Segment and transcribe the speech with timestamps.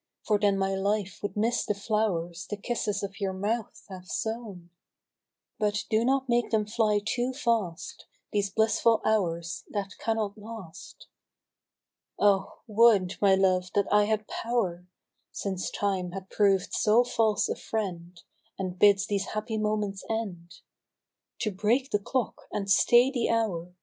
[0.25, 4.71] For then my life would miss the flowVs The kisses of your mouth have sown:
[5.59, 11.05] But do not make them fly too fast These blissful hours that cannot last.
[12.17, 12.65] Oh 1
[13.01, 14.87] would, my love, that I had pow^r,
[15.31, 18.19] (Since Time has proved so false a friend,
[18.57, 20.61] And bids these happy moments end).
[21.41, 23.75] To break the clock and stay the hour.